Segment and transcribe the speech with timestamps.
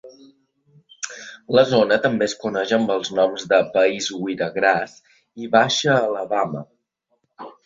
[1.59, 4.97] La zona també es coneix amb els noms de País Wiregrass
[5.45, 6.65] i Baixa Alabama.